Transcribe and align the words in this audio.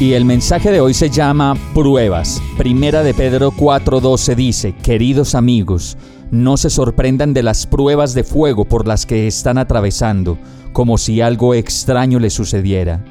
Y 0.00 0.14
el 0.14 0.24
mensaje 0.24 0.72
de 0.72 0.80
hoy 0.80 0.92
se 0.92 1.08
llama 1.08 1.56
Pruebas. 1.72 2.42
Primera 2.58 3.04
de 3.04 3.14
Pedro 3.14 3.52
4:12 3.52 4.34
dice, 4.34 4.74
queridos 4.74 5.36
amigos, 5.36 5.96
no 6.32 6.56
se 6.56 6.68
sorprendan 6.68 7.32
de 7.32 7.44
las 7.44 7.68
pruebas 7.68 8.12
de 8.12 8.24
fuego 8.24 8.64
por 8.64 8.88
las 8.88 9.06
que 9.06 9.28
están 9.28 9.56
atravesando, 9.56 10.36
como 10.72 10.98
si 10.98 11.20
algo 11.20 11.54
extraño 11.54 12.18
les 12.18 12.32
sucediera. 12.32 13.04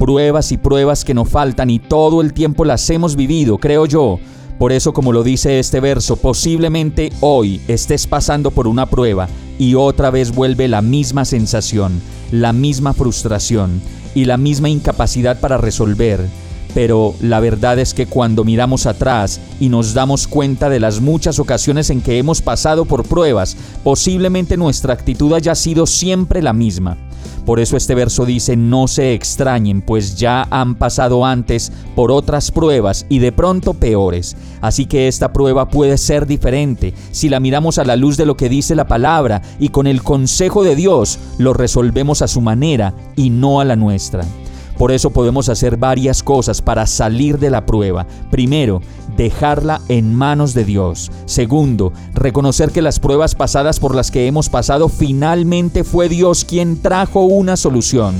Pruebas 0.00 0.50
y 0.50 0.56
pruebas 0.56 1.04
que 1.04 1.14
no 1.14 1.24
faltan 1.24 1.70
y 1.70 1.78
todo 1.78 2.20
el 2.20 2.32
tiempo 2.32 2.64
las 2.64 2.90
hemos 2.90 3.14
vivido, 3.14 3.58
creo 3.58 3.86
yo. 3.86 4.18
Por 4.58 4.72
eso, 4.72 4.92
como 4.92 5.12
lo 5.12 5.22
dice 5.22 5.60
este 5.60 5.78
verso, 5.78 6.16
posiblemente 6.16 7.12
hoy 7.20 7.60
estés 7.68 8.08
pasando 8.08 8.50
por 8.50 8.66
una 8.66 8.86
prueba 8.86 9.28
y 9.60 9.76
otra 9.76 10.10
vez 10.10 10.34
vuelve 10.34 10.66
la 10.66 10.82
misma 10.82 11.24
sensación, 11.24 12.00
la 12.32 12.52
misma 12.52 12.94
frustración 12.94 13.80
y 14.16 14.24
la 14.24 14.36
misma 14.36 14.68
incapacidad 14.68 15.38
para 15.38 15.58
resolver 15.58 16.26
pero 16.76 17.14
la 17.22 17.40
verdad 17.40 17.78
es 17.78 17.94
que 17.94 18.04
cuando 18.04 18.44
miramos 18.44 18.84
atrás 18.84 19.40
y 19.60 19.70
nos 19.70 19.94
damos 19.94 20.28
cuenta 20.28 20.68
de 20.68 20.78
las 20.78 21.00
muchas 21.00 21.38
ocasiones 21.38 21.88
en 21.88 22.02
que 22.02 22.18
hemos 22.18 22.42
pasado 22.42 22.84
por 22.84 23.08
pruebas, 23.08 23.56
posiblemente 23.82 24.58
nuestra 24.58 24.92
actitud 24.92 25.32
haya 25.32 25.54
sido 25.54 25.86
siempre 25.86 26.42
la 26.42 26.52
misma. 26.52 26.98
Por 27.44 27.60
eso 27.60 27.76
este 27.76 27.94
verso 27.94 28.24
dice, 28.24 28.56
no 28.56 28.88
se 28.88 29.14
extrañen, 29.14 29.82
pues 29.82 30.16
ya 30.16 30.46
han 30.50 30.74
pasado 30.74 31.24
antes 31.24 31.72
por 31.94 32.10
otras 32.10 32.50
pruebas 32.50 33.06
y 33.08 33.18
de 33.18 33.32
pronto 33.32 33.74
peores. 33.74 34.36
Así 34.60 34.86
que 34.86 35.08
esta 35.08 35.32
prueba 35.32 35.68
puede 35.68 35.98
ser 35.98 36.26
diferente 36.26 36.94
si 37.10 37.28
la 37.28 37.40
miramos 37.40 37.78
a 37.78 37.84
la 37.84 37.96
luz 37.96 38.16
de 38.16 38.26
lo 38.26 38.36
que 38.36 38.48
dice 38.48 38.74
la 38.74 38.88
palabra 38.88 39.42
y 39.58 39.68
con 39.68 39.86
el 39.86 40.02
consejo 40.02 40.64
de 40.64 40.76
Dios 40.76 41.18
lo 41.38 41.52
resolvemos 41.52 42.22
a 42.22 42.28
su 42.28 42.40
manera 42.40 42.94
y 43.16 43.30
no 43.30 43.60
a 43.60 43.64
la 43.64 43.76
nuestra. 43.76 44.24
Por 44.78 44.92
eso 44.92 45.10
podemos 45.10 45.48
hacer 45.48 45.78
varias 45.78 46.22
cosas 46.22 46.60
para 46.60 46.86
salir 46.86 47.38
de 47.38 47.48
la 47.48 47.64
prueba. 47.64 48.06
Primero, 48.30 48.82
dejarla 49.16 49.80
en 49.88 50.14
manos 50.14 50.54
de 50.54 50.64
Dios. 50.64 51.10
Segundo, 51.24 51.92
reconocer 52.14 52.70
que 52.70 52.82
las 52.82 53.00
pruebas 53.00 53.34
pasadas 53.34 53.80
por 53.80 53.94
las 53.94 54.10
que 54.10 54.26
hemos 54.26 54.48
pasado 54.48 54.88
finalmente 54.88 55.84
fue 55.84 56.08
Dios 56.08 56.44
quien 56.44 56.80
trajo 56.82 57.22
una 57.24 57.56
solución. 57.56 58.14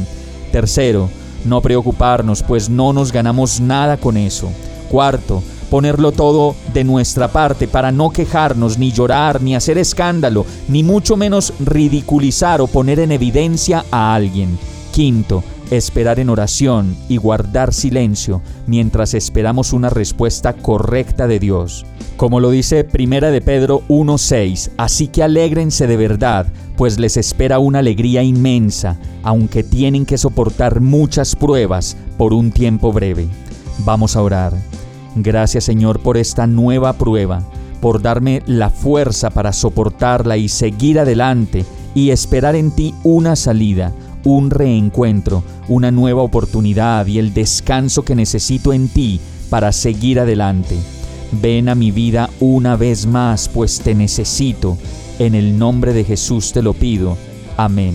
Tercero, 0.53 1.09
no 1.45 1.61
preocuparnos, 1.61 2.43
pues 2.43 2.69
no 2.69 2.93
nos 2.93 3.13
ganamos 3.13 3.61
nada 3.61 3.97
con 3.97 4.17
eso. 4.17 4.49
Cuarto, 4.91 5.43
ponerlo 5.71 6.13
todo 6.13 6.55
de 6.73 6.85
nuestra 6.85 7.29
parte 7.29 7.69
para 7.69 7.93
no 7.93 8.11
quejarnos, 8.11 8.79
ni 8.79 8.93
llorar, 8.93 9.43
ni 9.43 9.55
hacer 9.55 9.79
escándalo, 9.79 10.47
ni 10.69 10.83
mucho 10.83 11.17
menos 11.17 11.53
ridiculizar 11.61 12.61
o 12.61 12.67
poner 12.67 13.01
en 13.01 13.13
evidencia 13.13 13.85
a 13.91 14.15
alguien. 14.15 14.59
Quinto, 14.93 15.43
esperar 15.71 16.21
en 16.21 16.31
oración 16.31 16.97
y 17.09 17.17
guardar 17.17 17.73
silencio 17.73 18.43
mientras 18.67 19.15
esperamos 19.15 19.73
una 19.73 19.91
respuesta 19.91 20.53
correcta 20.53 21.27
de 21.27 21.39
Dios. 21.39 21.87
Como 22.17 22.41
lo 22.41 22.51
dice 22.51 22.85
Primera 22.85 23.31
de 23.31 23.41
Pedro 23.41 23.83
1:6, 23.89 24.71
así 24.77 25.09
que 25.09 25.23
alégrense 25.23 25.87
de 25.87 25.97
verdad, 25.97 26.47
pues 26.77 26.99
les 26.99 27.17
espera 27.17 27.59
una 27.59 27.81
alegría 27.81 28.23
inmensa, 28.23 28.99
aunque 29.23 29.63
tienen 29.63 30.07
que 30.07 30.19
soportar 30.19 30.81
muchas 30.81 31.37
pruebas 31.37 31.97
por 32.17 32.33
un 32.33 32.53
tiempo 32.53 32.93
breve. 32.93 33.27
Vamos 33.85 34.17
a 34.17 34.23
orar. 34.23 34.55
Gracias 35.15 35.65
Señor 35.65 36.01
por 36.01 36.17
esta 36.17 36.47
nueva 36.47 36.95
prueba, 36.95 37.43
por 37.81 38.01
darme 38.01 38.43
la 38.47 38.71
fuerza 38.71 39.31
para 39.31 39.53
soportarla 39.53 40.37
y 40.37 40.49
seguir 40.49 40.99
adelante 40.99 41.65
y 41.95 42.11
esperar 42.11 42.55
en 42.55 42.71
ti 42.71 42.95
una 43.05 43.37
salida 43.37 43.93
un 44.27 44.51
reencuentro, 44.51 45.45
una 45.69 45.93
nueva 45.93 46.23
oportunidad 46.23 47.07
y 47.07 47.21
el 47.21 47.33
descanso 47.33 48.05
que 48.05 48.17
necesito 48.17 48.73
en 48.73 48.89
ti 48.89 49.21
para 49.51 49.71
seguir 49.71 50.19
adelante. 50.19 50.77
Ven 51.41 51.69
a 51.69 51.77
mi 51.77 51.93
vida 51.93 52.29
una 52.41 52.75
vez 52.75 53.07
más, 53.07 53.49
pues 53.49 53.79
te 53.79 53.95
necesito. 53.95 54.77
En 55.21 55.37
el 55.37 55.57
nombre 55.57 55.93
de 55.93 56.03
Jesús 56.03 56.53
te 56.53 56.61
lo 56.61 56.75
pido. 56.75 57.17
Amén. 57.57 57.95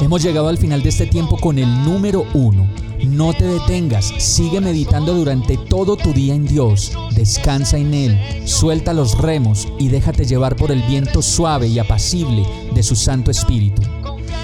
Hemos 0.00 0.22
llegado 0.22 0.46
al 0.46 0.58
final 0.58 0.84
de 0.84 0.90
este 0.90 1.06
tiempo 1.06 1.36
con 1.36 1.58
el 1.58 1.68
número 1.84 2.24
uno. 2.32 2.65
No 3.06 3.32
te 3.32 3.44
detengas, 3.44 4.12
sigue 4.18 4.60
meditando 4.60 5.14
durante 5.14 5.56
todo 5.56 5.96
tu 5.96 6.12
día 6.12 6.34
en 6.34 6.44
Dios, 6.44 6.92
descansa 7.14 7.78
en 7.78 7.94
Él, 7.94 8.18
suelta 8.46 8.92
los 8.92 9.16
remos 9.16 9.68
y 9.78 9.88
déjate 9.88 10.24
llevar 10.24 10.56
por 10.56 10.72
el 10.72 10.82
viento 10.82 11.22
suave 11.22 11.68
y 11.68 11.78
apacible 11.78 12.44
de 12.74 12.82
su 12.82 12.96
Santo 12.96 13.30
Espíritu. 13.30 13.95